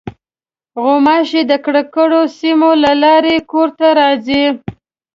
غوماشې 0.83 1.41
د 1.49 1.51
ککړو 1.65 2.21
سیمو 2.37 2.71
له 2.83 2.91
لارې 3.03 3.35
کور 3.51 3.69
ته 3.77 3.87
راځي. 3.99 4.45